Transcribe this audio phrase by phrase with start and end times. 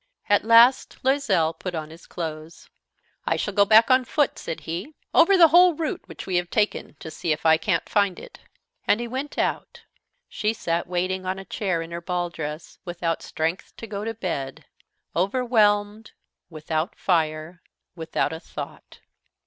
[0.29, 2.71] At last Loisel put on his clothes.
[3.27, 6.49] "I shall go back on foot," said he, "over the whole route which we have
[6.49, 8.39] taken, to see if I can't find it."
[8.87, 9.83] And he went out.
[10.27, 14.15] She sat waiting on a chair in her ball dress, without strength to go to
[14.15, 14.65] bed,
[15.15, 16.13] overwhelmed,
[16.49, 17.61] without fire,
[17.93, 19.01] without a thought.